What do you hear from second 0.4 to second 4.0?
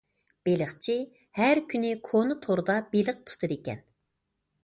بېلىقچى ھەر كۈنى كونا توردا بېلىق تۇتىدىكەن.